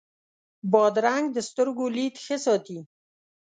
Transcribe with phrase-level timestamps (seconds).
[0.71, 2.79] بادرنګ د سترګو لید ښه ساتي.